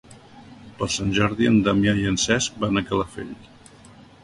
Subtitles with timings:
[0.79, 3.33] Per Sant Jordi en Damià i en Cesc van a Calafell.